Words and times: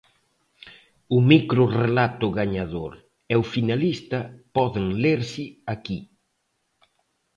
O 1.15 1.17
microrrelato 1.31 2.27
gañador 2.39 2.91
e 3.33 3.35
o 3.41 3.49
finalista 3.53 4.19
poden 4.55 4.85
lerse 5.03 5.45
aquí. 5.73 5.99